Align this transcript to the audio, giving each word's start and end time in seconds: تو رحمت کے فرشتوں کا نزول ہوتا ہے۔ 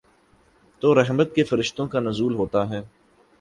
تو 0.81 1.01
رحمت 1.01 1.35
کے 1.35 1.43
فرشتوں 1.43 1.87
کا 1.87 1.99
نزول 1.99 2.33
ہوتا 2.35 2.69
ہے۔ 2.69 2.81